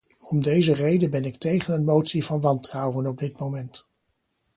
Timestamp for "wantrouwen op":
2.41-3.17